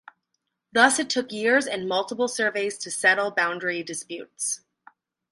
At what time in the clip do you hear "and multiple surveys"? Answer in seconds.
1.67-2.75